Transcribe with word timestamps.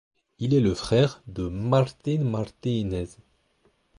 Il 0.39 0.55
est 0.55 0.61
le 0.61 0.73
frère 0.73 1.21
de 1.27 1.47
Martin 1.47 2.23
Martinez. 2.23 3.05